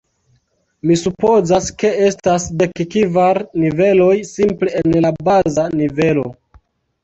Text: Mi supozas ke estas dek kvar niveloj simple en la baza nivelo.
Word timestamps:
Mi 0.91 0.95
supozas 1.01 1.67
ke 1.83 1.91
estas 2.07 2.49
dek 2.63 2.81
kvar 2.97 3.43
niveloj 3.67 4.11
simple 4.33 4.77
en 4.83 4.99
la 5.07 5.15
baza 5.33 5.71
nivelo. 5.81 6.29